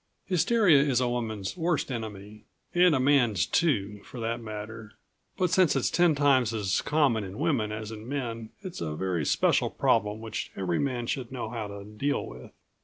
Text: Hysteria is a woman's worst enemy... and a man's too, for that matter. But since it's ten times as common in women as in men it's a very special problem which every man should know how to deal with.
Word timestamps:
Hysteria 0.25 0.81
is 0.81 0.99
a 0.99 1.07
woman's 1.07 1.55
worst 1.55 1.91
enemy... 1.91 2.45
and 2.73 2.95
a 2.95 2.99
man's 2.99 3.45
too, 3.45 4.01
for 4.03 4.19
that 4.19 4.41
matter. 4.41 4.93
But 5.37 5.51
since 5.51 5.75
it's 5.75 5.91
ten 5.91 6.15
times 6.15 6.55
as 6.55 6.81
common 6.81 7.23
in 7.23 7.37
women 7.37 7.71
as 7.71 7.91
in 7.91 8.09
men 8.09 8.49
it's 8.63 8.81
a 8.81 8.95
very 8.95 9.27
special 9.27 9.69
problem 9.69 10.19
which 10.19 10.51
every 10.55 10.79
man 10.79 11.05
should 11.05 11.31
know 11.31 11.51
how 11.51 11.67
to 11.67 11.83
deal 11.83 12.25
with. 12.25 12.49